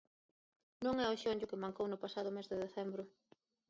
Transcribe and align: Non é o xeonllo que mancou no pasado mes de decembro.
Non 0.85 0.95
é 1.05 1.07
o 1.09 1.19
xeonllo 1.21 1.49
que 1.49 1.61
mancou 1.63 1.85
no 1.89 2.01
pasado 2.03 2.29
mes 2.35 2.49
de 2.51 2.59
decembro. 2.65 3.03